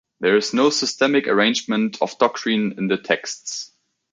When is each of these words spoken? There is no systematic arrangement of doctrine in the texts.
There 0.19 0.35
is 0.35 0.51
no 0.51 0.71
systematic 0.71 1.27
arrangement 1.27 2.01
of 2.01 2.17
doctrine 2.17 2.73
in 2.79 2.87
the 2.87 2.97
texts. 2.97 3.71